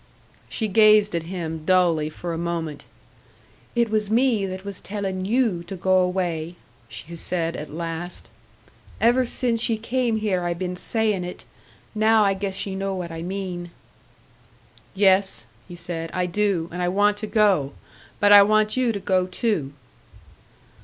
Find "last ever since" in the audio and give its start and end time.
7.71-9.69